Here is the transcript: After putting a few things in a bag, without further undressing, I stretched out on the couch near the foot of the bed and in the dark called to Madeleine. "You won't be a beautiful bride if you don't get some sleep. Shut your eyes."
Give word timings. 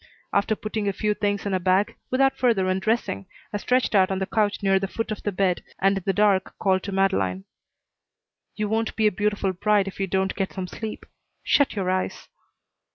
After 0.33 0.55
putting 0.55 0.87
a 0.87 0.93
few 0.93 1.13
things 1.13 1.45
in 1.45 1.53
a 1.53 1.59
bag, 1.59 1.95
without 2.09 2.35
further 2.35 2.67
undressing, 2.67 3.27
I 3.53 3.57
stretched 3.57 3.93
out 3.93 4.09
on 4.09 4.17
the 4.17 4.25
couch 4.25 4.63
near 4.63 4.79
the 4.79 4.87
foot 4.87 5.11
of 5.11 5.21
the 5.21 5.31
bed 5.31 5.61
and 5.77 5.95
in 5.95 6.03
the 6.03 6.11
dark 6.11 6.57
called 6.57 6.81
to 6.85 6.91
Madeleine. 6.91 7.45
"You 8.55 8.67
won't 8.67 8.95
be 8.95 9.05
a 9.05 9.11
beautiful 9.11 9.53
bride 9.53 9.87
if 9.87 9.99
you 9.99 10.07
don't 10.07 10.33
get 10.33 10.53
some 10.53 10.65
sleep. 10.65 11.05
Shut 11.43 11.75
your 11.75 11.91
eyes." 11.91 12.29